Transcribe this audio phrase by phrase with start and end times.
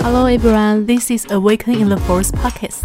[0.00, 2.82] Hello everyone, this is Awaken in the Forest podcast.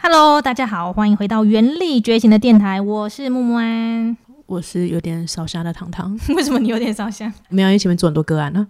[0.00, 4.16] Hello，大家好，欢迎回到原力觉醒的电台，我是木木安。
[4.46, 7.32] 我是有点烧香的糖糖， 为什么你有点烧香？
[7.48, 8.66] 没有，因为前面做很多个案呢、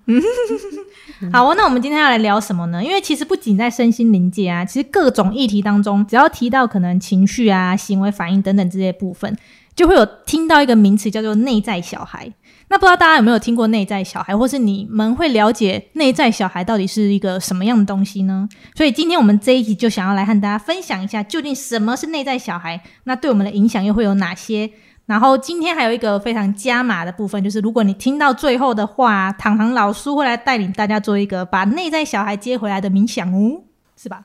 [1.33, 2.83] 好哦，那我们今天要来聊什么呢？
[2.83, 9.37] 因为其实不仅在身心灵界啊，其实各种议题当中，只要提到可能情绪啊、行为反应等等这些部分，
[9.75, 12.33] 就会有听到一个名词叫做内在小孩。
[12.69, 18.49] 那不知道大家有没有听过内在小孩，或是你们会了解内在小孩到底是一个什么样的东西呢？
[18.75, 24.71] 所以今天我们这一集就想要来和大家分享一下，究竟什么是内在小孩，那对我们的影响又会有哪些？
[25.05, 33.65] 然后今天还有一个非常加码的部分，就是如果你听到最后的话，糖糖老叔会来带领大家做一个把内在小孩接回来的冥想哦，
[34.01, 34.25] 是吧？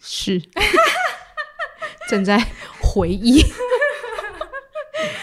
[0.00, 0.42] 是
[2.08, 2.44] 正在
[2.80, 3.44] 回忆，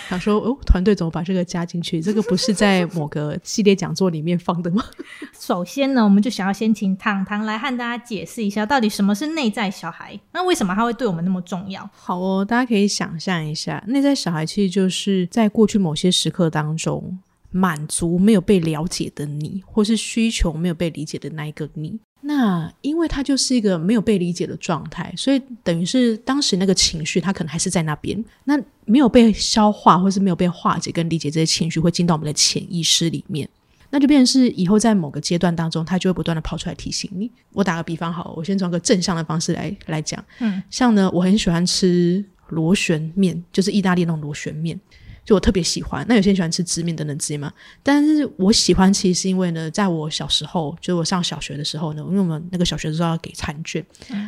[0.09, 2.01] 想说哦，团队怎么把这个加进去？
[2.01, 4.83] 这个不是在某个系列讲座里面放的吗？
[5.39, 10.19] 首先呢，我们就想要先请糖糖来和大家解释一下，到底什么是内在小孩？
[10.31, 11.89] 那为什么他会对我们那么重要？
[11.93, 17.19] 好哦，大家可以想象一下，内在小孩其实就是在过去某些时刻当中，
[17.51, 21.99] 满足没有被了解的你，或是需求没有被理解的那一个你。
[22.27, 33.47] 那因为他就是一个没有被理解的状态，所以等于是当时那个情绪，他可能还是在那边，那没有被消化，或是没有被化解跟理解，这些情绪会进到我们的潜意识里面。
[33.91, 37.31] 那就变成是以后在某个阶段当中，他就会不断的跑出来提醒你。
[37.53, 44.77] 我打个比方好了，我先从个正向的方式来来讲，嗯，像呢，我很喜欢吃螺旋面，就是意大利那种螺旋面，
[45.25, 46.05] 就我特别喜欢。
[46.07, 47.51] 那有些人喜欢吃直面等等之类嘛，
[47.83, 53.85] 但是我喜欢其实是因为呢，在我小时候，就是我上小学的时候呢，因为我们那个小学的时候要给餐券，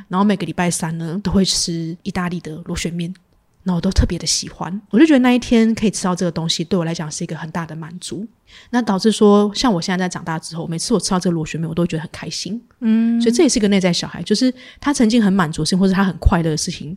[0.10, 3.14] 然后每个礼拜三呢都会吃意大利的螺旋面。
[3.64, 8.26] 那我都特别的喜欢，我就觉得那一天可以吃到这个东西，对我来讲是一个很大的满足。
[8.70, 12.62] 那导致说，像我现在在长大之后，每次我吃到这个螺旋面，我都会觉得很开心。
[12.80, 16.96] 嗯，所以这也是一个内在小孩，就是他曾经很满足性，或者他很快乐的事情，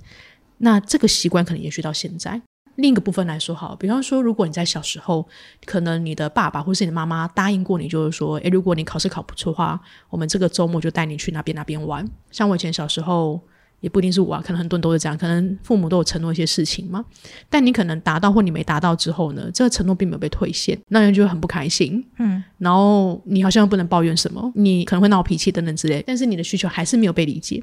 [0.59, 2.41] 那这个习惯可能延续到现在。
[2.77, 5.27] 另一个部分来说，好，比方说，如果你在小时候，
[5.65, 12.09] 可能你的爸爸或是你的妈妈答应过你，就是说，诶，如果你考试考不错的话，我们这个周末就带你去那边那边玩。
[12.31, 13.41] 像我以前小时候。
[13.81, 17.03] 也不一定是我啊，可能很多人都是这样，可能父母都有承诺一些事情嘛，
[17.49, 27.63] 但你可能达到或你没达到之后呢，这个承诺并没有被兑现，那人就会很不开心，嗯，然后你好像不能抱怨什么，你可能会闹脾气等等之类，但是你的需求还是没有被理解。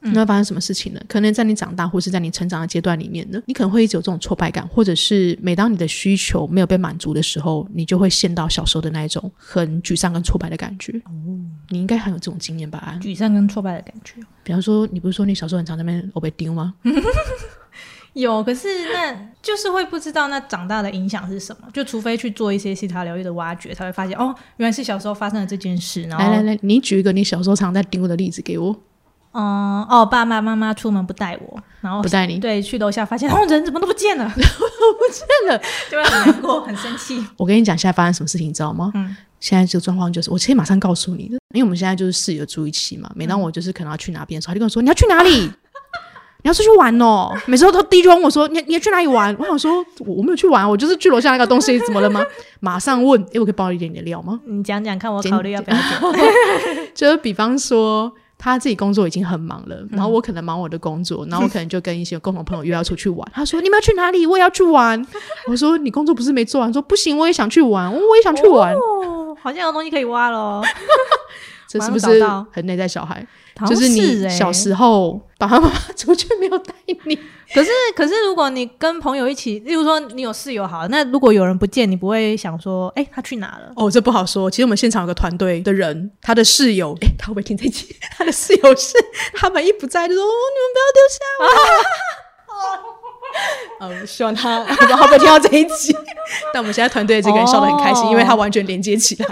[0.00, 1.00] 那会发生什么事情呢？
[1.08, 10.92] 可能在你长大或是在你成长的阶段里面呢，你可能会一直有这种挫败感，或者是每当你的需求没有被满足的时候，你就会陷到小时候的那一种很沮丧跟挫败的感觉。
[11.06, 11.10] 哦，
[11.70, 12.98] 你应该很有这种经验吧？
[13.02, 14.14] 沮丧跟挫败的感觉
[14.44, 16.74] 比方说，你不是说你小时候很常在那边我被丢吗？
[18.12, 26.02] 有，可是那就是会不知道那长大的影响是什么，就除非去做一些西塔疗愈的挖掘，才会发现哦，原来是小时候发生了这件事。
[26.04, 28.74] 然后，来来来，你举一个你小时候常在丢的例子给我。
[29.38, 35.58] 嗯，哦，爸爸妈妈出门不带我，然后不带你对，去楼下发现哦，人怎么都不见了， 不见了，
[35.90, 37.22] 就会很难过，很生气。
[37.36, 38.90] 我跟你讲，现在发生什么事情，你知道吗？
[38.94, 43.10] 嗯，现在这个状况就是，我可以马上告诉你的，因为我们现在就是室友住一起嘛。
[43.14, 45.50] 每当我就是可能要去哪边的时候，他就跟我说：“你要去哪里？
[46.42, 52.24] 你要出去玩哦。”每次都第一句问我说：“你你要去哪里玩？”我想说，我我没有去玩，我就是去楼下那个东西，怎么了吗？
[52.60, 54.40] 马上问，诶，我可以爆一点点的料吗？
[54.46, 55.84] 你讲讲看，我考虑要不要讲。
[56.94, 58.10] 就是比方说。
[58.38, 63.26] 他自己工作已经很忙了，然后我可能忙我的工作， 然后我可能就跟一些共同朋友约要出去玩。
[63.32, 64.26] 他说：“你们要去哪里？
[64.26, 65.04] 我也要去玩。
[65.48, 70.62] ”我说：“你工作不是没做完？”说：“不行，我也想去玩，我也想去玩。”哦，好像有东西可以挖了。
[71.78, 73.26] 这是不是很内在小孩？
[73.66, 76.94] 就是你小时候爸爸妈妈出去没有带你。
[77.54, 83.72] 可是，可是如果你跟朋友一起，例如说你有室友好，那如果有人不见，你不会想说，哎、他去哪了？
[83.76, 84.50] 哦，这不好说。
[84.50, 87.96] 其实我们现场有个团队的人， 他的室友，哎，他会不会听这集？
[88.18, 88.94] 他的室友是
[89.34, 91.18] 他们一不在就说，哦、你们不要丢下
[92.90, 92.95] 我。
[93.80, 95.94] 嗯，希望他 不知道会不会听到这一集。
[96.52, 99.26] 但我们现在团队这个人笑得很开心，哦因为他完全连接起来。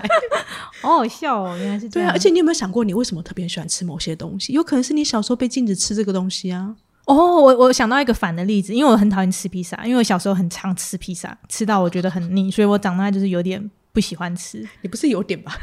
[0.82, 2.08] 好 好笑哦，原来是这样。
[2.08, 4.52] 对啊，而且你有没有想过，你为什么特别喜欢吃某些东西？
[4.52, 6.74] 有可能是你小时候被禁止吃这个东西啊。
[7.06, 14.66] 哦，我我想到一个反的例子，因为我很讨厌吃披萨，因为我小时候很常吃披萨，吃到我觉得很腻，所以我长大就是有点不喜欢吃。
[14.82, 15.58] 你不是有点吧？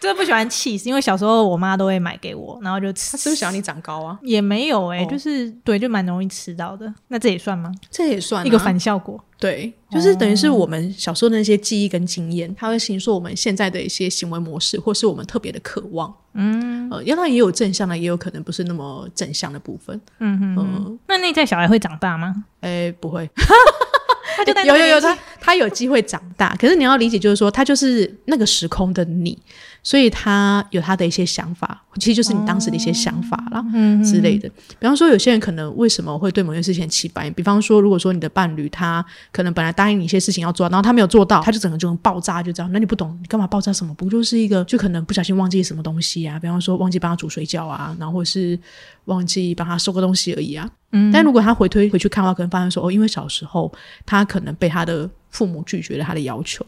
[0.00, 3.12] 就是不喜欢 cheese，因为小时候我妈都会买给我，然后就吃。
[3.12, 4.18] 他是不是想要你长高啊？
[4.22, 6.92] 也没有哎、哦就是对，就蛮容易吃到的。
[7.08, 7.72] 那这也算吗？
[7.90, 9.22] 这也算、啊、一个反效果。
[9.40, 16.12] 对，就是等于是我们小时候的那些记忆跟经验，它会形塑我们现在的一些行为模式，或是我们特别的渴望。
[16.34, 20.00] 嗯呃，当然也有正向的，也有可能不是那么正向的部分。
[20.18, 22.44] 嗯哼嗯，那内在小孩会长大吗？
[22.60, 23.30] 哎，不会，
[24.36, 29.38] 他就在有有有，他他有机会长大，可是你要理解，就是说他就是那个时空的你，
[29.88, 33.64] 所以他有他的一些想法，其实就是你当时的一些想法啦。
[33.72, 34.46] 嗯之类的，
[34.78, 37.30] 比方说，有些人可能为什么会对某件事情很起白？
[37.30, 39.02] 比方说，如果说你的伴侣他
[39.32, 42.70] 可能本来答应你一些事情要做，然后他没有做到，他就整个就能爆炸，就这样。
[42.70, 43.72] 那你不懂，你干嘛爆炸？
[43.72, 46.38] 什么不就是一个，就可能不小心忘记什么东西啊？
[46.38, 48.60] 比方说，忘记帮他煮水饺啊，然后或是
[49.06, 50.68] 忘记帮他收个东西而已啊。
[50.92, 53.72] 嗯但如果他回推回去看的话，可能发现说，哦，因为小时候
[54.04, 56.62] 他可能被他的父母拒绝了他的要求，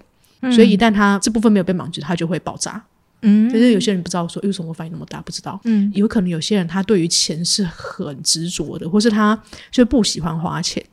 [0.55, 2.83] 所以一旦他这部分没有被满足，他就会爆炸。
[3.23, 5.61] 嗯就是有些人不知道说，为什么我反应那么大，不知道。
[5.65, 9.41] 嗯有可能有些人他对于钱是很执着的，或是他
[9.71, 10.85] 就不喜欢花钱，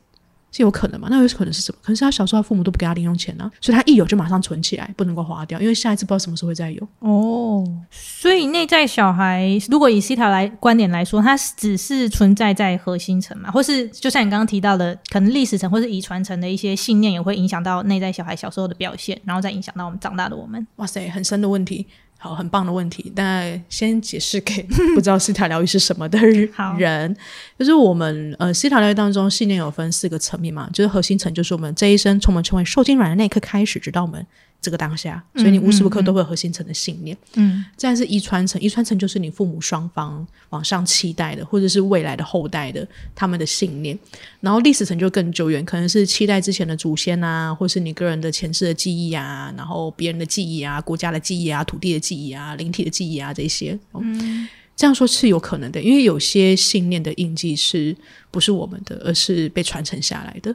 [0.50, 1.08] 是有可能嘛？
[1.10, 1.78] 那有可能是什么？
[1.82, 6.88] 可能是他小时候他父母都不给他零用钱啊，所以他一有就马上存起来，不能够花掉，因为下一次不知道什么时候会再有。
[7.00, 20.66] 哦，所以内在小孩，如果以西塔来观点来说，它只是存在在核心层嘛，或是就像你刚刚提到的，可能历史层或是遗传层的一些信念，也会影响到内在小孩小时候的表现，然后再影响到我们长大的我们。
[20.76, 21.86] 哇塞，很深的问题，
[22.20, 23.12] 好，很棒的问题。
[23.14, 24.60] 但先解释给
[24.94, 26.18] 不知道西塔疗愈是什么的
[26.76, 27.16] 人，
[27.56, 34.26] 就是我们呃西塔疗愈当中信念有分四个层面嘛，就是核心层就是我们这一生从我们成为受精卵的那一刻开始，直到我们
[34.60, 37.16] 这个当下，所以你无时无刻都会有核心层的信念。
[37.34, 43.96] 嗯再来是遗传层，遗传层就是你父母双方往上期待的，或者是未来的后代的他们的信念。
[44.40, 53.78] 然后历史层就更久远，可能是期待之前的祖先啊，或是你个人的前世的记忆啊，然后别人的记忆啊，国家的记忆啊，土地的记忆啊，灵体的记忆啊这些。
[53.94, 57.96] 嗯，这样说是有可能的，因为有些信念的印记是
[58.32, 60.54] 不是我们的，而是被传承下来的。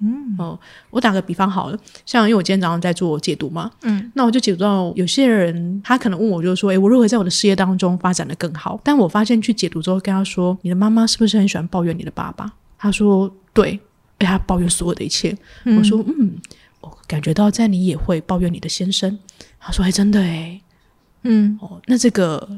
[0.00, 0.58] 嗯哦，
[0.90, 8.80] 我打个比方好了，像因为我今天早上在做解读嘛，嗯，那我就解读到有些人他可能问我，就是说，诶，我如何在我的事业当中发展的更好？
[8.84, 12.52] 但我发现去解读之后，跟他说，你的妈妈是不是很喜欢抱怨你的爸爸？
[12.78, 13.78] 他说对，
[14.18, 15.36] 哎他抱怨所有的一切。
[15.64, 16.36] 我说嗯，
[16.80, 19.18] 我感觉到在你也会抱怨你的先生。
[19.58, 20.60] 他说，哎，真的诶，
[21.22, 22.48] 嗯哦，那这个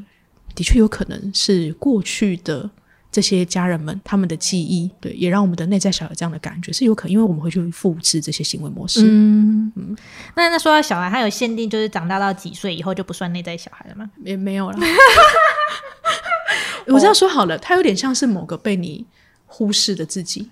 [0.53, 2.69] 的确有可能是过去的
[3.11, 9.01] 这些家人们他们的记忆，对，也让我们的内在小孩有这样的感觉是有可能，因为我们会去复制这些行为模式。
[9.03, 9.97] 嗯嗯。
[10.35, 14.09] 那那说到小孩，他有限定，就是长大到几岁以后就不算内在小孩了吗？
[14.23, 14.77] 也没有了。
[16.87, 19.05] 我这样说好了，他有点像是某个被你
[19.45, 20.49] 忽视的自己，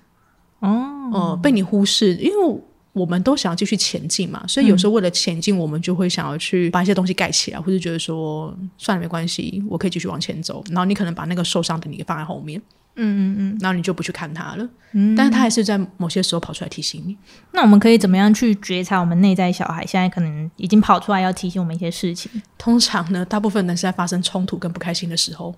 [0.60, 2.62] 哦，呃，被你忽视，因为
[3.00, 10.62] 我们都想要继续前进嘛，所以有时候为了前进，我们就会想要去把一些东西盖起来，或者觉得说算了没关系，我可以继续往前走。
[10.70, 12.62] 然后你可能把那个受伤的你放在后面，
[12.96, 13.58] 嗯嗯嗯。
[13.62, 14.70] 然后你就不去看他了。
[14.92, 17.16] 嗯，但是他还是在某些时候跑出来提醒你。
[17.54, 22.30] 那我们可以怎么样去觉察我们内在小孩现在可能已经跑出来要提醒我们一些事情？
[22.58, 25.56] 通常呢，大部分人是在发生冲突跟不开心的时候，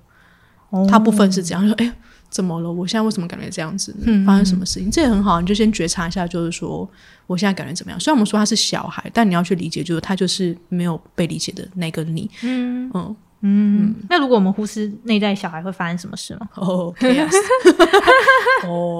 [0.69, 1.93] 哦大部分是这样，说哎。
[2.31, 2.71] 怎么了？
[2.71, 4.05] 我现在为什么感觉这样子呢？
[4.07, 4.89] 嗯发生什么事情？
[4.89, 6.89] 这也很好，你就先觉察一下，就是说
[7.27, 7.99] 我现在感觉怎么样？
[7.99, 12.29] 虽然我们说他是小孩，但你要去理解，就是他就是没有被理解的那个你。
[12.43, 13.95] 嗯嗯，嗯。
[14.09, 16.47] 那如果我们忽视内在小孩，会发生什么事吗？
[16.55, 16.93] 哦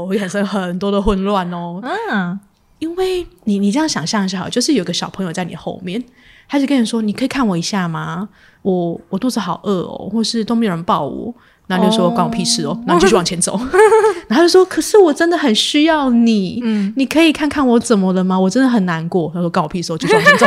[0.08, 1.80] 会产生很多的混乱哦。
[1.84, 2.40] 嗯
[2.80, 6.04] 因为你你这样想象一下好，就是有个小朋友在你后面，
[6.50, 8.28] 他就跟你说：“你可以看我一下吗？
[8.64, 11.32] 我我肚子好饿哦，或是都没有人抱我。”
[11.72, 13.58] 然后就说：“哦关我屁事哦！”然后你继续往前走。
[14.28, 18.38] 然后他就说：“可是我真的很需要你，嗯你可以看看我怎么了吗？
[18.40, 20.46] 我真的很难过。”他说：“关我屁事哦！”继续往前走。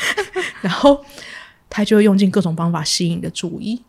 [0.62, 0.98] 然后
[1.68, 3.80] 他就会用尽各种方法吸引你的注意。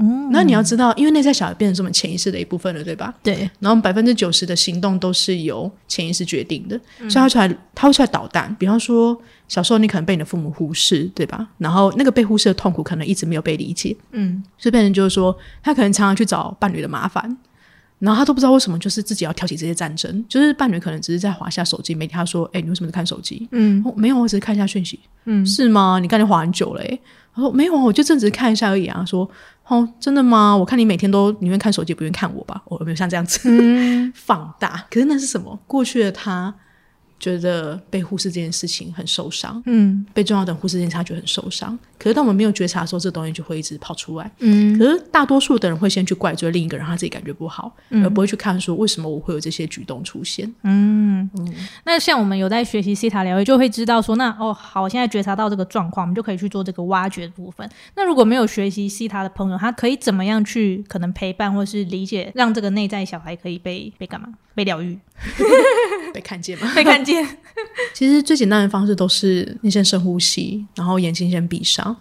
[0.00, 3.14] 哦，那你要知道，因为内在小孩变成是我们潜意识的一部分了，对吧？
[3.22, 8.54] 对，然后百分之九十的行动都是由潜意识决定的，所以他出来他会出来捣蛋。
[8.58, 11.46] 比方说，小时候你可能被你的父母忽视，对吧？
[11.58, 17.36] 然后那个被忽视的痛苦可能一直没有被理解，嗯所以变成就是说，他可能常常去找伴侣的麻烦，
[17.98, 20.24] 然后他都不知道为什么，就是自己要挑起这些战争。
[20.26, 24.98] 就是伴侣可能只是在划下手机，每天他说：“哎、你为什么在看手机？”嗯哦，没有，我只是看一下讯息。
[25.26, 25.98] 嗯是吗？
[26.00, 27.00] 你刚才划很久了、欸，
[27.34, 29.04] 他说没有啊，我就正只是看一下而已啊。
[29.04, 29.28] 说
[29.70, 30.56] 哦，真的吗？
[30.56, 32.60] 我看你每天都宁愿看手机，不愿看我吧？
[32.66, 34.84] 我有没有像这样子、嗯 放大？
[34.90, 35.56] 可是那是什么？
[35.66, 36.52] 过去的他
[37.20, 41.78] 觉得被忽视这件事情很受伤，嗯被重要的忽视这件事情他觉得很受伤。
[41.98, 44.28] 可是当我们没有觉察的时候，这东西就会一直跑出来。
[44.38, 50.52] 嗯可是大多数的人会先去怪罪另一个人，他自己感觉不好，嗯而不会去看说为什么我会有这些举动出现。
[50.62, 51.30] 嗯。
[51.84, 57.68] 那像我们有在学习西塔疗愈，就会知道说，那哦好，我现在觉察到这个状况，我们就可以去做这个挖掘的部分。
[57.94, 64.28] 那如果没有学习西塔的朋友，他可以怎么样去可能陪伴或是理解，让这个内在小孩可以被被干嘛？
[64.54, 64.98] 被疗愈，
[66.14, 66.72] 被看见吗？
[66.74, 67.26] 被看见。
[67.94, 71.94] 其实最简单的方式都是你先深呼吸，然后眼睛先闭上，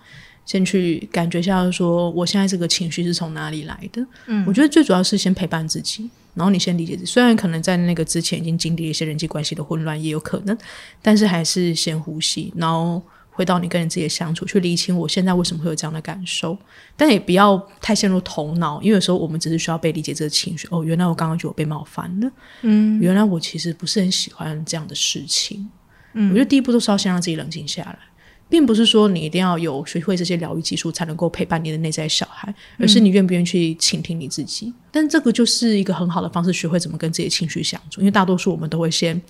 [0.45, 4.05] 先去感觉一下，说我现在这个情绪是从哪里来的。
[4.27, 10.57] 嗯我觉得最主要是先陪伴自己，然后你先理解自己，虽然可能在那个之前已经经历了一些人际关系的混乱，也有可能，
[11.01, 13.01] 但是还是先呼吸，然后
[13.39, 16.57] 回到你跟你自己的相处，去理清我现在为什么会有这样的感受，
[16.97, 20.67] 但也不要太陷入头脑，因为有时候我们只是需要被理解这个情绪。
[20.71, 22.29] 哦，原来我刚刚觉得我被冒犯了，
[22.63, 25.69] 嗯，原来我其实不是很喜欢这样的事情，
[26.15, 27.97] 嗯，我觉得第一步都是要先让自己冷静下来。
[28.49, 34.73] 并不是说你一定要有学会这些疗愈技术才能够陪伴你的内在小孩，而是你愿不愿意去倾听你自己。
[34.91, 38.01] 但这个就是一个很好的方式，学会怎么跟自己的情绪相处。
[38.01, 39.21] 因为大多数我们都会先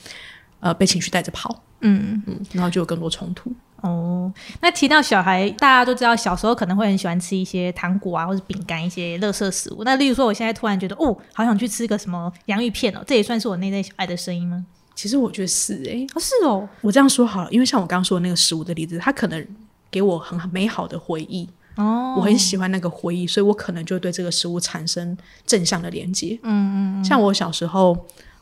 [0.61, 3.53] 呃被情绪带着跑，嗯嗯，然后就有更多冲突。
[3.81, 4.31] 哦，
[4.62, 9.83] 那提到小孩，大家都知道小时候可能会很喜欢吃一些糖果啊，或者饼干一些垃圾食物。
[9.83, 14.65] 那例如说，我现在突然觉得哦，好想去吃个什么洋芋片哦，这也算是我内在小孩的声音吗？
[14.95, 19.48] 其实我觉得是哎，是哦，我这样说好了，因为像我刚刚说的那个食物的例子，它可能
[19.89, 26.38] 给我很美好的回忆哦，我很喜欢那个回忆，所以我可能就对这个食物产生正向的连接。
[26.43, 27.98] 嗯嗯，像我小时候，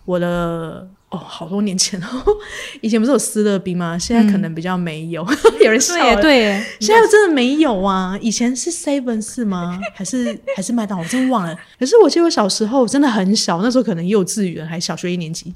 [0.05, 2.07] 我的哦，好多年前哦，
[2.81, 3.97] 以前不是有斯乐冰吗？
[3.97, 5.25] 现在可能比较没有，
[5.63, 6.21] 有人笑了。
[6.21, 8.17] 对，现在真的没有啊。
[8.21, 9.79] 以前是 Seven 是吗？
[9.93, 11.03] 还是还是麦当劳？
[11.03, 11.57] 我真忘了。
[11.79, 15.53] 可是我记得我小时候真的很小，那时候可能幼稚园还小学一年级。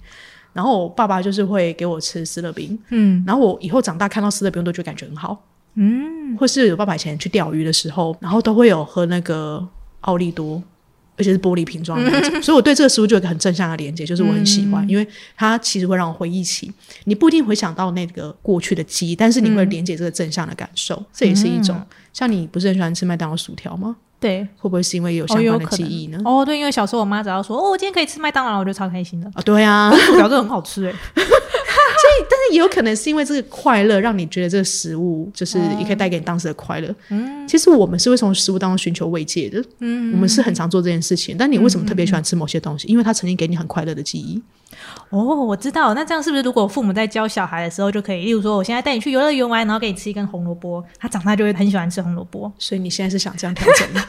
[0.53, 5.41] 然后我爸爸就是会给我吃斯乐冰，嗯，然后我以后长大看到斯乐冰都觉得感觉很好，
[5.75, 9.65] 嗯，或是有爸爸以前去钓鱼的时候，然后都会有喝那个
[10.01, 10.61] 奥利多，
[11.21, 16.71] 而且是玻璃瓶装的，所以我对这个食物就有一个很正向的连接，就是我很喜欢，因为它其实会让我回忆起，
[17.03, 21.79] 你不一定回想到那个过去的记忆，但是你会连接这个正向的感受，这也是一种。
[22.11, 23.95] 像你不是很喜欢吃麦当劳薯条吗？
[24.19, 26.19] 对，会不会是因为有相关的记忆呢？
[26.25, 29.41] 哦，对，因为小时候我妈只要说哦，我今天可以吃麦当劳，我就超开心的啊。
[29.43, 30.93] 对啊， 薯条真的很好吃哎。
[32.01, 36.93] 所以，但是也有可能是因为这个快乐，让你觉得这个食物就是也可以带给你当时的快乐。
[37.09, 39.63] 嗯，其实我们是会从食物当中寻求慰藉的。
[39.79, 41.35] 嗯，我们是很常做这件事情。
[41.37, 42.87] 但你为什么特别喜欢吃某些东西？
[42.87, 44.41] 因为它曾经给你很快乐的记忆。
[45.09, 45.93] 哦，我知道。
[45.93, 52.51] 那这样是不是如果父母在教小孩的时候就可以，例如说，我现在带你去游乐园玩，然后给你吃一根红萝卜，他长大就会很喜欢吃红萝卜。
[52.57, 53.87] 所以你现在是想这样调整？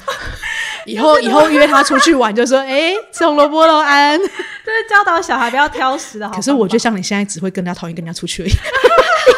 [0.86, 6.28] 以后以后约他出去玩，就说：“哎， 吃红萝卜喽，安。”就是教导小孩不要挑食的。
[6.30, 8.50] 可是我觉得像你现在只会更加讨厌跟人家出去而已，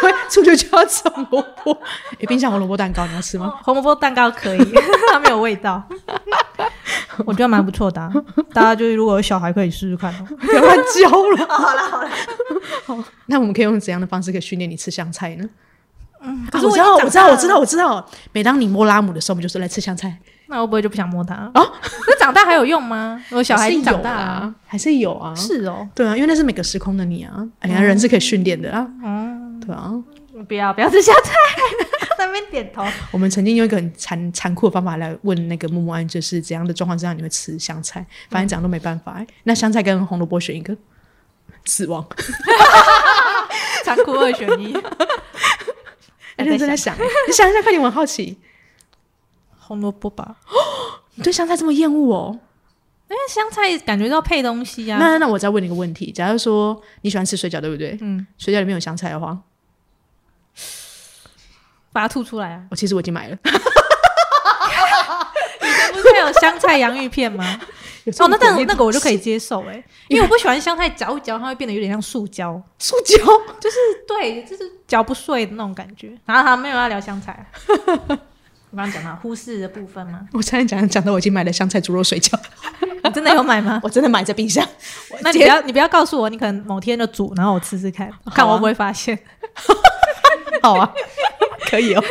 [0.02, 1.72] 因为出去就要吃红萝卜。
[2.12, 3.54] 哎，冰箱红萝卜蛋糕你要吃吗？
[3.64, 4.74] 红萝卜蛋糕可以，
[5.10, 5.82] 它没有味道。
[7.24, 8.10] 我觉得蛮不错的，
[8.52, 10.26] 大家就是如果有小孩可以试试看哦。
[10.40, 11.46] 不要乱教了。
[11.48, 12.10] 好了好了，
[12.86, 15.48] 好，那我们可以用怎样的方式可以训练你吃香菜呢？
[16.20, 18.04] 嗯，可是我知道，我知道，我知道，我知道。
[18.32, 20.18] 每当你摸拉姆的时候，我们就说来吃香菜。
[20.54, 21.50] 那会不会就不想摸它啊？
[22.06, 23.20] 那长大还有用吗？
[23.30, 25.34] 我小孩长大了，还是有啊。
[25.34, 27.44] 是哦，对啊，因为那是每个时空的你啊。
[27.58, 28.86] 哎呀，人是可以训练的啊。
[29.02, 29.92] 嗯，对啊。
[30.48, 31.32] 不要不要吃香菜，
[32.18, 32.84] 那边点头。
[33.10, 38.04] 我们曾经用一个很残残酷的方法来问那个木木安，就是怎样的状况之下你会吃香菜？
[38.30, 39.24] 反正怎样都没办法。
[39.44, 40.76] 那香菜跟红萝卜选一个，
[41.64, 42.04] 死亡。
[43.84, 44.76] 残酷二选一。
[46.36, 48.36] 认真在想，你想一下，看你我很好奇。
[49.66, 50.36] 红萝卜吧？
[51.16, 52.38] 你对香菜这么厌恶哦？
[53.08, 54.98] 因为香菜感觉到配东西啊。
[54.98, 57.96] 那那我再问你一个问题：假如说你喜欢吃水饺，对不对？
[58.00, 58.26] 嗯。
[58.38, 59.38] 水饺里面有香菜的话，
[61.92, 62.62] 把它吐出来啊！
[62.70, 63.36] 我其实我已经买了。
[65.62, 67.60] 以前不是有香菜洋芋片吗？
[68.18, 72.60] 哦，那但那个我就可以接受哎， 因为我不喜欢香菜嚼一嚼，它会变得有点像塑胶。
[72.78, 73.16] 塑胶
[73.60, 76.12] 就是对，就是嚼不碎的那种感觉。
[76.26, 77.46] 然后他没有要聊香菜。
[78.74, 80.26] 我刚刚讲到忽视的部分吗？
[80.34, 82.36] 我差点讲讲到我已经买了香菜猪肉水饺，
[83.04, 83.78] 你真的有买吗？
[83.84, 84.66] 我真的买在冰箱。
[85.20, 89.16] 那你不要你不要告诉我，你可能某天就煮，然后我吃吃看，看我会不会发现。
[90.60, 90.92] 好啊，
[91.70, 92.02] 可以哦。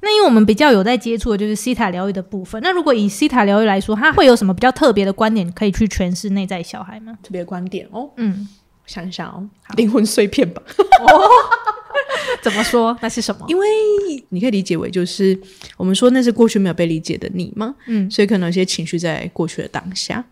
[0.00, 2.60] 那因为我们比较有在接触的就是西塔疗愈的部分。
[2.60, 7.16] 那如果以西塔疗愈来说，它会有什么比较特别的观点可以去诠释内在小孩吗？
[7.22, 8.48] 特别观点哦，嗯，
[8.84, 9.46] 想一想哦，
[9.76, 10.60] 灵魂碎片吧。
[12.42, 12.96] 怎么说？
[13.00, 13.44] 那是什么？
[13.48, 13.66] 因为
[14.30, 15.38] 你可以理解为，就是
[15.76, 17.74] 我们说那是过去没有被理解的你吗？
[17.86, 20.24] 嗯，所以可能有些情绪在过去的当下，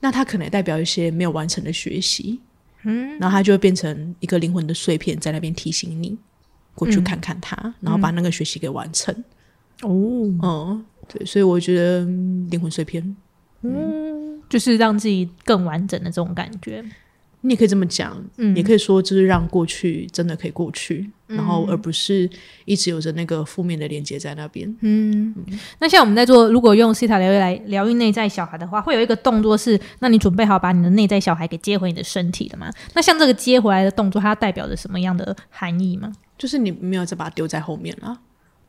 [0.00, 2.40] 那它可能代表一些没有完成的学习，
[2.84, 6.16] 嗯，然后它就会变成一个灵魂的碎片，在那边提醒你
[6.74, 9.14] 过去看看它，然后把那个学习给完成。
[9.82, 9.90] 哦，
[10.42, 12.04] 嗯，对，所以我觉得
[12.50, 13.16] 灵魂碎片，
[13.62, 16.84] 嗯，就是让自己更完整的这种感觉。
[17.46, 22.28] 你也可以这么讲，嗯，也可以说就是让过去真的可以过去，然后而不是
[22.64, 24.74] 一直有着那个负面的连接在那边。
[24.80, 25.34] 嗯，
[25.78, 32.70] 那像我们在做，如果用西塔疗愈来疗愈内在小孩的话，会有一个动作是，那你准备好把你的内在小孩给接回你的身体了吗？
[32.94, 36.10] 那像这个接回来的动作，它代表着什么样的含义吗？
[36.38, 38.18] 就是你没有再把它丢在后面了。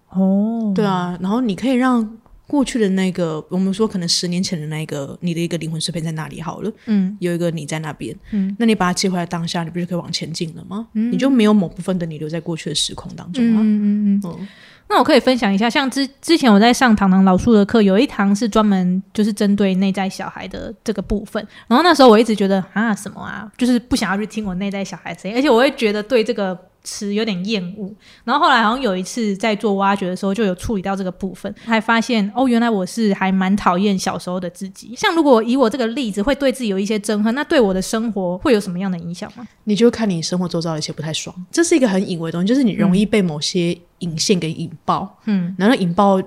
[0.10, 10.87] 哦，对啊，然后你可以让过去的那个，我们说可能十年前的那个你的一个灵魂碎片在那里好了，嗯有一个你在那边，嗯，那你把它接回来当下，你不是可以往前进了吗？
[10.93, 13.59] 嗯你就没有某部分的你留在过去的时空当中啊。
[13.61, 14.21] 嗯嗯嗯。
[14.23, 14.47] 嗯
[14.87, 21.43] 那我可以分享一下，像之之前我在上堂堂老树的课，有一堂是专门就是针对内在小孩的这个部分。
[21.67, 26.55] 然后那时候我一直觉得啊什么啊，就是不想要去听我内在小孩的声音，而且我会觉得对这个
[26.86, 27.94] 词有点厌恶。
[28.24, 34.94] 然后后来好像有一次在做挖掘的时候，就有处理到这个部分，还发现哦，原来我是还蛮讨厌小时候的自己。
[34.96, 39.46] 像如果以我这个例子，会对自己有一些憎恨，那对我的生活会有什么样的影响吗？
[39.65, 46.22] 你就看你生活周遭的一些不太爽，这是一个很隐微的东西，就是你容易被某些引线给引爆，嗯，然后引爆。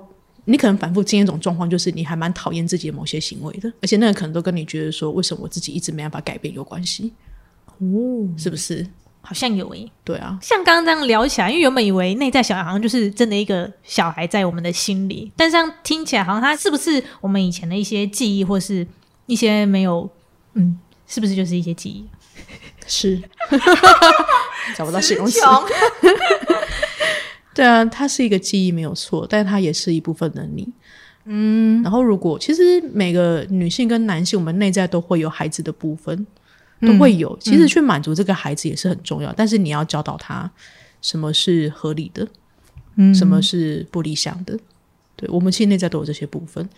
[0.51, 7.13] 你可能反复经验一种状况，就是你还蛮讨厌自己的某些行为的，而且那个可能都跟你觉得说，为什么我自己一直没办法改变有关系，
[7.81, 8.87] 哦，是不是？
[9.29, 18.87] 好像有诶、对啊，像刚刚这样聊起来，因为原本以为内在小孩好像就是真的一个小孩在我们的心里，但是这样听起来好像他是不是我们以前的一些记忆，或是
[19.27, 20.11] 一些没有，
[20.55, 22.07] 嗯，是不是就是一些记忆？
[22.87, 23.21] 是。
[24.75, 25.39] 找不到形容词。
[25.41, 25.65] 穷，
[27.55, 30.67] 对啊，它是一个记忆没有错，但它也是一部分的你。
[31.25, 36.27] 嗯，然后如果其实每个女性跟男性，我们内在都会有孩子的部分，
[36.81, 37.37] 都会有。
[37.39, 40.51] 其实去满足这个孩子也是很重要，但是你要教导他
[41.03, 42.27] 什么是合理的，
[42.97, 44.59] 嗯什么是不理想的。
[45.17, 46.69] 对我们其实内在都有这些部分。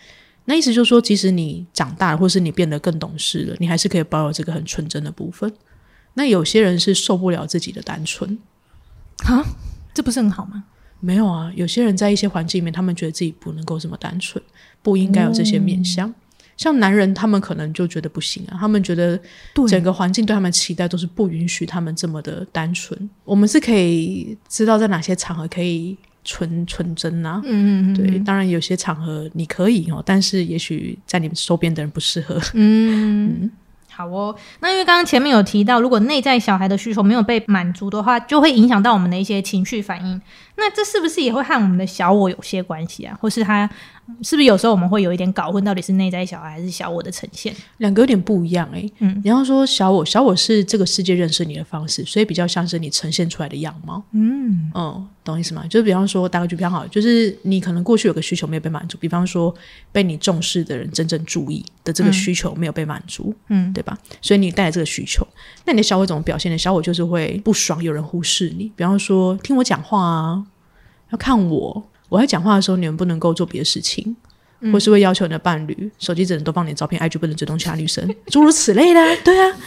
[0.45, 5.53] 那意思就是说，即使你长大了，或是你变得更懂事了，你还是可以保有这个很纯真的部分。
[6.15, 8.39] 那有些人是受不了自己的单纯，
[9.25, 9.45] 啊，
[9.93, 10.63] 这不是很好吗？
[10.99, 14.43] 没有啊，有些人在一些环境里面，他们觉得自己不能够这么单纯，
[14.81, 16.13] 不应该有这些面相。
[16.61, 19.19] 像男人，他们可能就觉得不行啊，他们觉得
[19.67, 23.09] 整个环境对他们期待都是不允许他们这么的单纯。
[23.25, 27.41] 我们是可以知道在哪些场合可以纯纯真啊。
[27.45, 32.39] 嗯嗯对，当然有些场合你可以哦，但是也许在你们周边的人不适合。
[32.53, 33.49] 嗯，
[33.89, 34.35] 好哦。
[34.59, 40.21] 那因为刚刚前面有提到，如果内在小孩的需求没有被满足的话，就会影响到我们的一些情绪反应。
[40.57, 43.17] 那这是不是也会和我们的小我有些关系啊？
[43.19, 43.67] 或是他
[44.23, 47.53] 是不是有时候我们会有一点搞混，到底是内在小孩还是小我的呈现？
[47.77, 54.03] 两个有点不一样诶、嗯你要说小我，小我是这个世界认识你的方式，所以比较像是你呈现出来的样貌。
[54.11, 55.65] 嗯嗯，懂意思吗？
[55.69, 59.53] 就是比方说，打个举比方好，就是你可能过去有个需求没有被满足，比方说
[59.91, 63.97] 被你重视的人真正注意的这个需求没有被满足，嗯对吧？
[64.21, 65.25] 所以你带来这个需求，
[65.65, 66.57] 那你的小我怎么表现呢？
[66.57, 70.43] 小我就是会不爽有人忽视你，比方说听我讲话啊，
[71.11, 74.15] 要看我，我在讲话的时候，你们不能够做别的事情。
[74.71, 79.07] 或是会要求你的伴侣手机只能多放点照片，IG 不能追踪其他女生， 诸如此类的啊。
[79.25, 79.57] 对啊，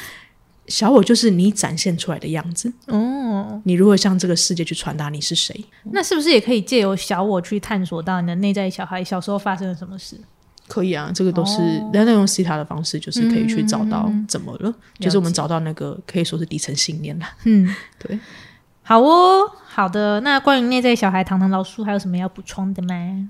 [0.68, 2.72] 小我就是你展现出来的样子。
[2.86, 5.64] 哦，你如何向这个世界去传达你是谁？
[5.90, 10.16] 那是不是也可以借由小我去探索到你的内在小孩小时候发生了什么事？
[10.68, 17.26] 可以啊，这个都是哦人家用 C 塔的方式，就是可以去找到嗯怎么了，就是我们找到那个可以说是底层信念了。
[17.46, 18.16] 嗯， 对，
[18.84, 19.42] 好哦，
[19.74, 20.20] 好的。
[20.20, 23.28] 那关于内在小孩，糖糖老叔还有什么要补充的吗？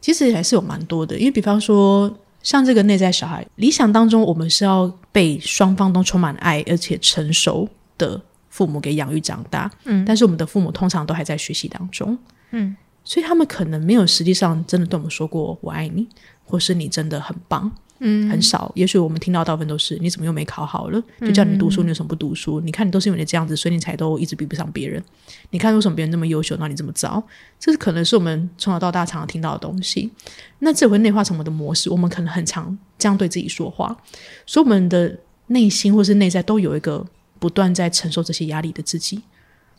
[0.00, 2.12] 其实还是有蛮多的，因为比方说
[2.42, 12.18] 像这个内在小孩，理想当中我们是要被双方都充满爱而且成熟的父母给养育长大，嗯但是我们的父母通常都还在学习当中，
[12.50, 16.06] 嗯，所以他们可能没有实际上真的对我们说过“我爱你”
[16.44, 18.70] 或是“你真的很棒”，嗯很少。
[18.74, 21.02] 也许我们听到大部分都是“你怎么又没考好了？
[21.20, 22.60] 就叫你读书，你为什么不读书？
[22.60, 25.02] 你看你都是因为你这样子，所以你才都一直比不上别人。
[25.50, 27.22] 你看为什么别人那么优秀，那你这么糟？
[27.58, 30.10] 这是可能是我们从小到大常常听到的东西。
[30.58, 33.96] 那这会内化成我们的模式，我们可能很常这样对自己说话，
[34.44, 37.04] 所以我们的内心或是内在都有一个
[37.38, 39.22] 不断在承受这些压力的自己。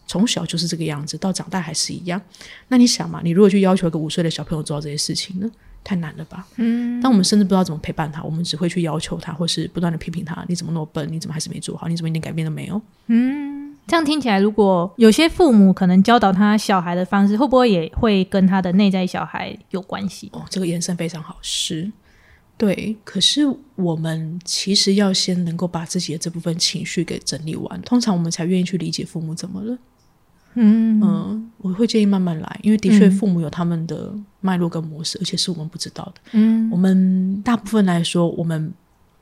[0.08, 2.22] 从小就是这个样子，到长大还是一样。
[2.68, 5.50] 那你想嘛，你如果去要求一个五岁的小朋友做到这些事情呢，
[5.86, 6.46] 太难了吧？
[6.58, 7.00] 嗯。
[7.02, 11.08] 但我们甚至不知道怎么陪伴他，我们只会去要求他，或是不断的批评他：你怎么那么笨？
[11.10, 11.88] 你怎么还是没做好？
[11.88, 12.82] 你怎么一点改变都没有？
[13.08, 20.28] 嗯这样听起来，如果有些父母可能教导他小孩的方式，会不会也会跟他的内在小孩有关系？
[20.34, 21.92] 哦，这个延伸非常好，是。
[22.58, 23.42] 对，可是
[23.76, 29.78] 我们其实要先能够把自己的这部分情绪给整理完，通常我们才愿意去理解父母怎么了。
[30.56, 31.00] 嗯。
[31.02, 36.22] 嗯，我会建议慢慢来，因为的确父母有他们的脉络跟模式，而且是我们不知道的。
[36.32, 36.70] 嗯。
[36.72, 38.74] 我们大部分来说，我们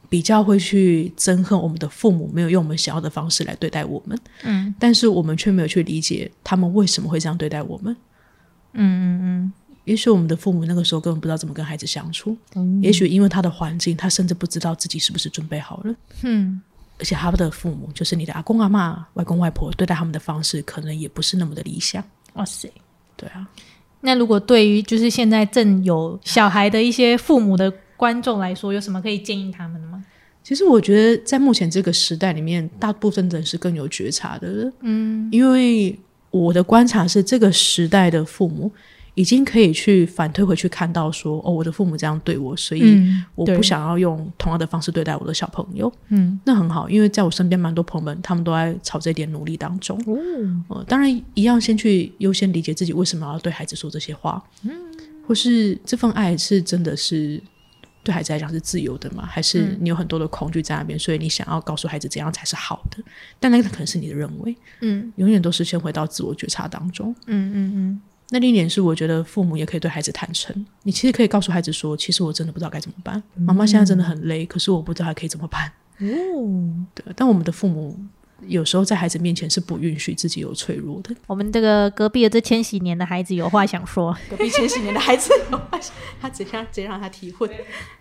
[0.10, 4.74] 比较会去憎恨我们的父母没有用我们想要的方式来对待我们，嗯。
[4.80, 7.96] 但是我们却没有去理解他们为什么会这样对待我们。
[8.74, 9.54] 嗯嗯。
[9.86, 12.82] 也许我们的父母那个时候根本不知道怎么跟孩子相处，嗯。
[12.82, 15.96] 也许因为他的环境，他甚至不知道自己是不是准备好了。
[16.22, 16.62] 嗯
[17.04, 22.02] 而且他们的父母，就是你的阿公阿妈、外公外婆，对待他们的方式可能也不是那么的理想。
[22.36, 22.72] 哇塞！
[23.18, 23.46] 对啊，
[24.00, 30.02] 那如果对于就是现在正有小孩的一些父母的观众来说，有什么可以建议他们的吗？
[30.46, 34.72] 其实我觉得在目前这个时代里面，大部分的人是更有觉察的。
[34.80, 36.00] 嗯，因为
[36.32, 38.72] 我的观察是，这个时代的父母
[39.16, 43.00] 已经可以去反推回去看到说，哦，我的父母这样对我，所以
[43.36, 45.92] 我不想要用同样的方式对待我的小朋友。
[46.10, 49.96] 嗯，那很好，因为在我身边蛮多朋友们，他们都在朝这点努力当中。
[50.08, 50.18] 哦，
[50.70, 54.72] 呃，当然一样先去优先理解自己为什么要对孩子说这些话，嗯，
[55.28, 57.40] 或是这份爱是真的是
[58.04, 59.26] 对孩子来讲是自由的吗？
[59.26, 62.98] 还是你有很多的恐惧在那边，所以你想要告诉孩子怎样才是好的？
[63.40, 67.16] 但那个可能是你的认为，嗯永远都是先回到自我觉察当中。
[67.28, 68.02] 嗯嗯嗯
[68.34, 75.72] 那另一点是，我觉得父母也可以对孩子坦诚，你其实可以告诉孩子说，其实我真的不知道该怎么办，妈妈现在真的很累，可是我不知道还可以怎么办。
[76.00, 77.96] 嗯，哦， 对，但我们的父母
[78.48, 81.16] 有时候在孩子面前是不允许自己有脆弱的。
[81.28, 85.80] 我们这个隔壁的这千禧年的孩子有话想说， 隔壁千禧年的孩子有话，
[86.20, 87.48] 他怎样怎样让他提问？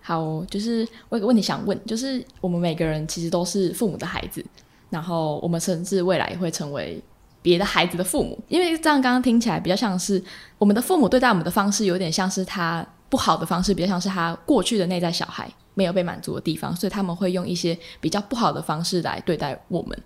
[0.00, 4.42] 好，就是我有个问题想问，就是我们每个人其实都是父母的孩子，
[4.88, 6.98] 然后我们甚至未来也会成为
[7.42, 10.22] 别的孩子的父母，因为这样刚刚听起来比较像是
[10.58, 19.98] 我们的父母对待我们的方式，有点像是他不好的方式，比较像是他过去的内在小孩没有被满足的地方，所以他们会用一些比较不好的方式来对待我们。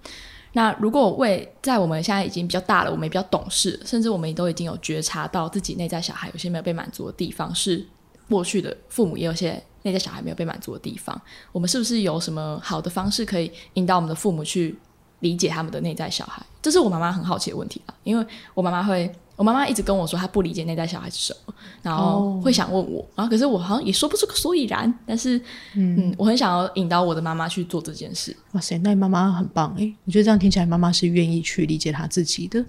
[0.52, 7.86] 那如果为在我们现在已经比较大了，我们也比较懂事，甚至我们都已经有觉察到自己内在小孩有些没有被满足的地方，是
[8.28, 11.20] 过去的父母也有些内在小孩没有被满足的地方。
[11.52, 14.74] 我们是不是有什么好的方式可以引导我们的父母去
[15.20, 16.44] 理解他们的内在小孩？
[16.62, 25.40] 这是我妈妈很好奇的问题啊，因为我妈妈会，我妈妈一直跟我说她不理解内在小孩是什么，然后会想问我，然后可是我好像也说不出个所以然，但是
[25.74, 28.36] 嗯我很想要引导我的妈妈去做这件事。
[28.52, 32.64] 哇塞，那你妈妈很棒诶，我觉得这样听起来，妈妈是愿意去理解她自己的，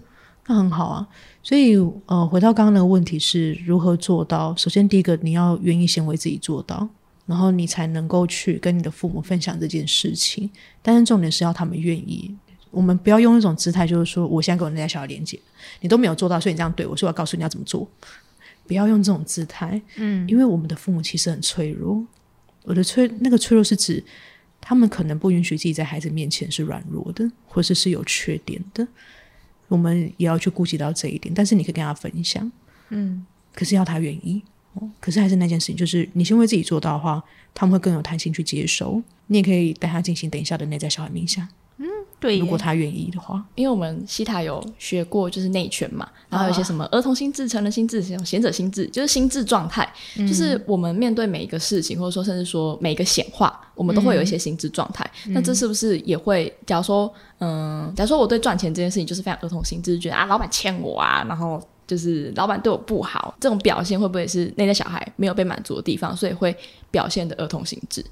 [0.45, 1.07] 那很好啊。
[1.41, 4.53] 所以呃，回到刚刚那个问题是如何做到？
[4.55, 6.87] 首先，第一个你要愿意先为自己做到，
[7.27, 10.49] 然后你才能够去跟你的父母分享这件事情。
[10.81, 12.35] 但是重点是要他们愿意。
[12.71, 15.39] 我们不要用一种姿态，就是说我现在跟我那家小孩连接，
[15.81, 17.87] 你都没有做到，所以你这样对我，说我要告诉你要怎么做。
[18.67, 22.05] 不要用这种姿态，嗯因为我们的父母其实很脆弱。
[22.63, 24.03] 我的脆那个脆弱是指
[24.59, 28.85] 他们可能不允许自己在孩子面前是软弱的，或是是有缺点的。
[29.69, 32.51] 我们也要去顾及到这一点，但是你可以跟他分享，
[32.89, 34.43] 嗯可是要他愿意。
[34.79, 39.01] 哦，可是还是那件事情，就是你先为自己做到的话，他们会更有弹性去接收。
[39.27, 41.45] 你也可以带他进行等一下的内在小孩冥想，
[41.77, 41.85] 嗯
[42.19, 43.43] 对，如果他愿意的话。
[43.55, 55.05] 因为我们西塔有学过就是内圈嘛，然后有一些什么儿童心智、成人心智、贤者心智，就是心智状态，就是我们面对每一个事情，或者说甚至说每一个显化，我们都会有一些心智状态。
[55.27, 56.51] 那这是不是也会？
[56.65, 66.55] 假如说，嗯，假如说我对赚钱这件事情就是非常儿童心智，觉得啊，老板欠我啊，然后就是老板对我不好，这种表现会不会是内在小孩没有被满足的地方，所以会
[66.91, 68.05] 表现的儿童心智？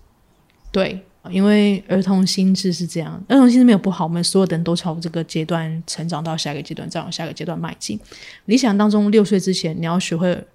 [0.72, 8.00] 对，因为儿童心智是这样，儿童心智没有不好，我们所有的人都朝这个阶段成长到下一个阶段，再往下一个阶段迈进。
[8.46, 10.46] 理想当中，六岁之前你要学会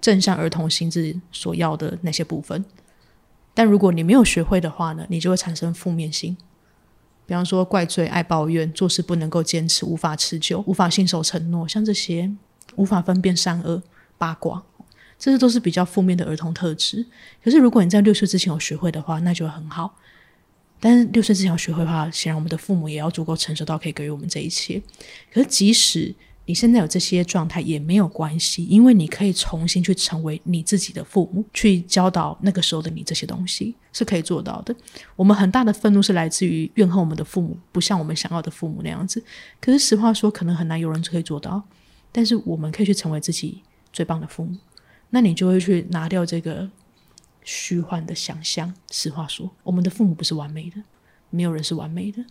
[0.00, 2.64] 正向儿童心智所要的那些部分，
[3.52, 6.36] 但如果你没有学会的话呢，你就会产生负面心。
[7.26, 12.30] 比方说怪罪、爱抱怨、做事不能够坚持、无法持久、无法信守承诺，像这些
[12.76, 13.82] 无法分辨善恶、
[14.18, 14.62] 八卦，
[15.18, 17.06] 这些都是比较负面的儿童特质。
[17.42, 19.96] 可是如果你在六岁之前有学会的话，那就很好。
[20.80, 24.82] 但是六岁之前要学会的话，显然我们的父母也要足够成熟到可以给予我们这一切。
[25.32, 26.14] 可是即使
[26.46, 34.76] 你现在有这些状态也没有关系，因为你可以重新去成为你自己的父母，去教导那个时候的你这些东西是可以做到的。
[35.16, 39.24] 我们很大的愤怒是来自于怨恨我们的父母不像我们想要的父母那样子。
[39.62, 41.62] 可是实话说，可能很难有人可以做到。
[42.16, 43.60] 但是我们可以去成为自己
[43.92, 44.56] 最棒的父母，
[45.10, 46.70] 那你就会去拿掉这个
[47.42, 48.72] 虚幻的想象。
[48.92, 50.76] 实话说，我们的父母不是完美的，
[51.30, 52.24] 没有人是完美的。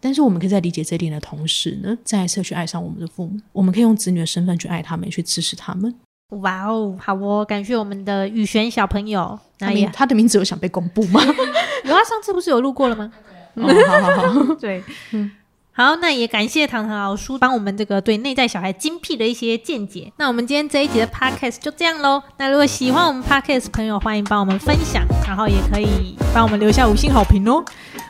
[0.00, 3.40] 但是我们可以在理解这一点的同时呢，再一次去爱上我们的父母。
[3.52, 5.94] 我们可以用子女的身份去爱他们，去支持他们。
[6.42, 9.38] 哇哦，好哦，感谢我们的宇璇小朋友。
[9.58, 11.20] 他那也他的名字有想被公布吗？
[11.84, 13.10] 有啊，上次不是有录过了吗？
[13.54, 15.32] 哦，好好好， 对，嗯。
[15.80, 20.12] 好，那也感谢糖糖老叔帮我们这个对内在小孩精辟的一些见解。
[20.18, 22.22] 那我们今天这一集的 podcast 就这样喽。
[22.36, 27.64] 那如果喜欢我们 podcast 的朋友，欢迎帮我们分享，然后也可以帮我们留下五星好评哦。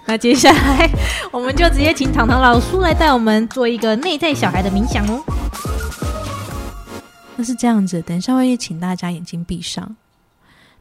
[0.04, 0.90] 那接下来
[1.30, 5.22] 我们就直接请糖糖老叔来带我们做一个内在小孩的冥想哦。
[7.36, 8.02] 那是这样子。
[8.02, 9.94] 等一下会请大家眼睛闭上，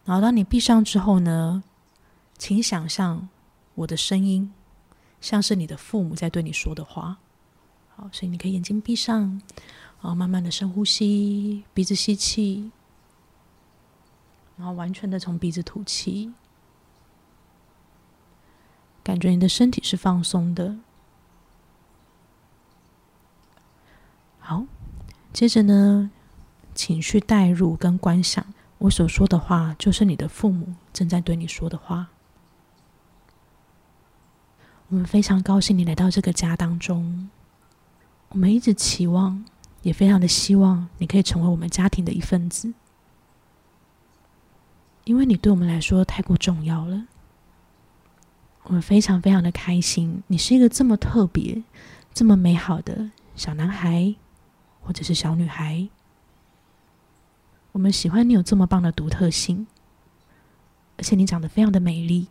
[0.06, 1.62] 然后当你闭上之后呢，
[2.40, 3.30] 请想象
[3.76, 4.52] 我的声音
[5.22, 7.18] 像是你的父母在对你说的话。
[7.96, 9.42] 好，所以你可以眼睛闭上。
[10.02, 12.72] 然后慢慢的深呼吸，鼻子吸气，
[14.56, 16.32] 然后完全的从鼻子吐气，
[19.04, 20.78] 感觉你的身体是放松的。
[24.40, 24.64] 好，
[25.34, 26.10] 接着呢，
[26.74, 32.08] 情绪带入跟观想，我所说的话就是你的父母正在对你说的话。
[34.90, 37.30] 我们非常高兴你来到这个家当中，
[38.30, 39.46] 我们一直期望。
[39.82, 42.74] 也非常的希望你可以成为我们家庭的一份子，
[45.06, 47.08] 因为你对我们来说太过重要了。
[48.64, 51.64] 我们非常非常的开心，你是一个这么特别、
[52.14, 54.16] 这么美好的小男孩，
[54.82, 55.88] 或者是小女孩。
[57.72, 59.66] 我们喜欢你有这么棒的独特性，
[60.98, 62.28] 而且你长得非常的美丽。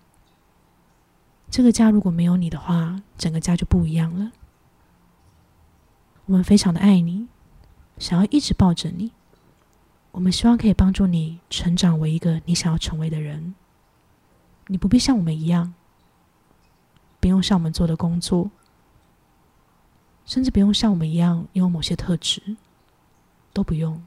[1.50, 4.32] 这个家如果没有你的话，整个家就不一样了。
[6.26, 7.28] 我们非常的爱你。
[7.98, 9.10] 想要一直抱着你，
[10.12, 13.56] 我们希望可以帮助你成长为一个你想要成为的人。
[14.68, 15.74] 你不必像我们一样，
[17.18, 18.52] 不用像我们做的工作，
[20.24, 22.56] 甚至不用像我们一样拥有某些特质，
[23.52, 24.00] 都不用。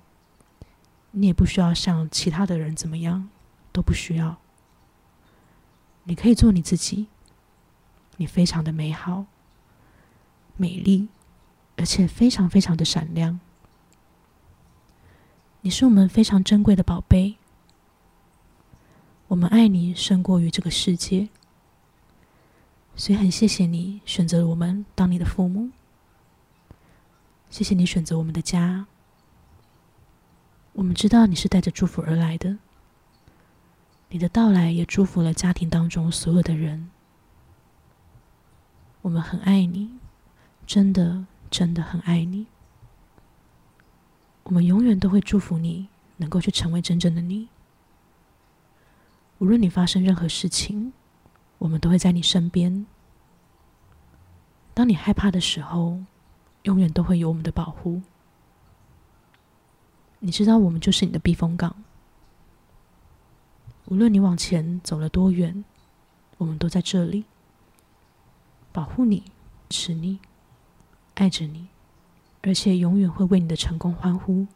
[1.12, 3.28] 你也不需要像其他的人怎么样，
[3.74, 4.38] 都不需要。
[6.06, 7.08] 你可以做你自己，
[8.22, 9.26] 你非常的美好、
[10.56, 11.08] 美丽，
[11.76, 13.40] 而且非常非常的闪亮。
[15.62, 17.38] 你是我们非常珍贵的宝贝，
[19.28, 21.30] 我们爱你胜过于这个世界，
[22.96, 25.72] 所以很谢谢你选择了我们当你的父母，
[27.50, 28.86] 谢谢你选择我们的家。
[30.74, 32.60] 我们知道你是带着祝福而来的，
[34.10, 36.92] 你的到来也祝福了家庭当中所有的人。
[39.02, 39.92] 我们很爱你，
[40.68, 42.48] 真的真的很爱你。
[44.44, 45.88] 我们永远都会祝福你，
[46.18, 47.50] 能够去成为真正的你。
[49.40, 50.94] 无论你发生任何事情，
[51.58, 52.86] 我们都会在你身边。
[54.74, 56.00] 当你害怕的时候，
[56.64, 58.02] 永远都会有我们的保护。
[60.20, 61.76] 你知道，我们就是你的避风港。
[63.86, 65.66] 无论你往前走了多远，
[66.38, 67.26] 我们都在这里，
[68.72, 69.24] 保护你，
[69.70, 70.20] 支持你，
[71.16, 71.68] 爱着你。
[72.44, 74.48] 而且永远会为你的成功欢呼。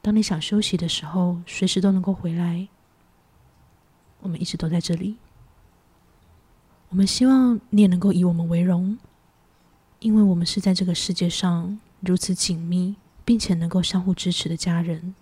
[0.00, 2.68] 当你想休息的时候，随时都能够回来。
[4.20, 5.18] 我们一直都在这里。
[6.88, 8.98] 我们希望你也能够以我们为荣，
[10.00, 15.14] 因为我们是在这个世界上如此紧密，并且能够相互支持的家人。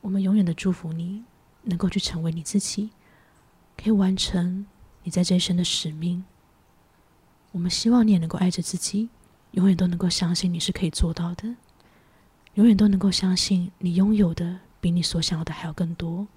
[0.00, 1.24] 我们永远的祝福你，
[1.62, 2.90] 能够去成为你自己，
[3.76, 4.64] 可以完成
[5.08, 6.22] 你在这一生的使命。
[7.52, 9.08] 我们希望你也能够爱着自己。
[9.52, 11.56] 永远都能够相信你是可以做到的，
[12.52, 16.28] 永远都能够相信你拥有的比你所想要的还要更多。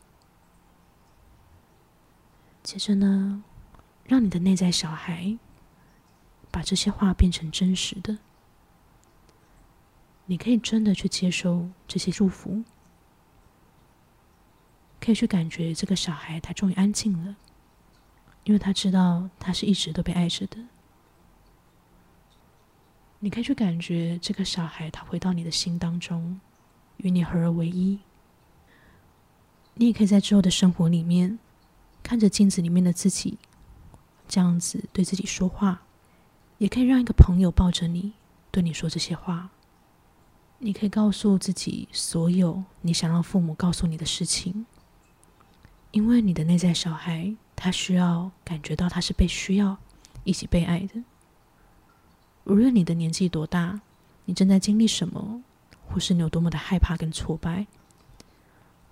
[2.64, 3.44] 接着呢，
[4.06, 5.38] 让你的内在小孩
[6.50, 8.20] 把这些话变成真实的，
[10.28, 12.64] 你可以真的去接受这些祝福，
[15.02, 17.36] 可以去感觉这个小孩他终于安静了，
[18.44, 20.58] 因为他知道他是一直都被爱着的。
[23.20, 26.40] 你可以去感觉这个小孩，他回到你的心当中，
[26.98, 28.00] 与你合而为一。
[29.76, 31.38] 你也可以在之后的生活里面，
[32.02, 33.38] 看着镜子里面的自己，
[34.28, 35.84] 这样子对自己说话，
[36.58, 38.14] 也可以让一个朋友抱着你，
[38.50, 39.52] 对你说这些话。
[40.58, 44.66] 你可以告诉自己所有你想让父母告诉你的事情，
[45.92, 49.78] 因为你的内在小孩，他需要感觉到他是被需要，
[50.24, 51.04] 以及被爱的。
[52.46, 53.80] 无论你的年纪多大，
[54.26, 55.44] 你正在经历什么，
[55.88, 57.68] 或是你有多么的害怕跟挫败，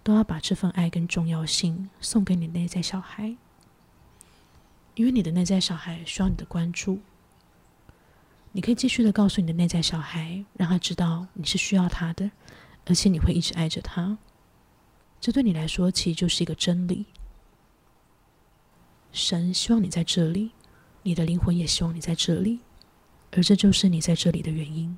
[0.04, 3.36] 都要把这份爱跟重要性送给你内在小孩，
[4.94, 7.00] 因为你的内在小孩需要你的关注。
[8.52, 12.30] 你可以继续的告诉你的内在小孩，让他知道你是需要他的，
[12.86, 14.16] 而且你会一直爱着他。
[15.20, 17.08] 这对你来说其实就是一个真理。
[19.12, 20.52] 神希望你在这里，
[21.04, 22.60] 你的灵魂也希望你在这里。
[23.32, 24.98] 而这就是你在这里的原因。